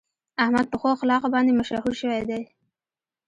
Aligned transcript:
احمد 0.43 0.65
په 0.69 0.77
ښو 0.81 0.87
اخلاقو 0.95 1.33
باندې 1.35 1.51
مشهور 1.59 1.93
شوی 2.01 2.21
دی. 2.29 2.41